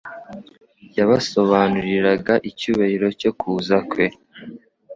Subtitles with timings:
[0.97, 4.05] Yabasobanuriraga icyubahiro cyo kuza kwe,